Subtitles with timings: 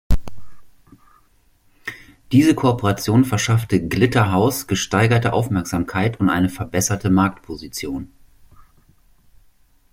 [2.31, 8.11] Diese Kooperation verschaffte Glitterhouse gesteigerte Aufmerksamkeit und eine verbesserte Marktposition.